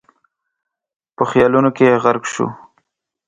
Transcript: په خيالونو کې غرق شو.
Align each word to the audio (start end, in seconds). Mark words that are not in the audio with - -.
په 1.15 1.23
خيالونو 1.31 1.69
کې 1.77 1.99
غرق 2.03 2.23
شو. 2.33 2.47